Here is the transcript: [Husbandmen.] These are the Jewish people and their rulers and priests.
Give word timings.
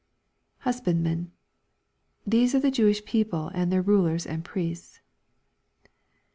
[Husbandmen.] 0.65 1.31
These 2.25 2.55
are 2.55 2.59
the 2.59 2.71
Jewish 2.71 3.05
people 3.05 3.51
and 3.53 3.71
their 3.71 3.83
rulers 3.83 4.25
and 4.25 4.43
priests. 4.43 4.99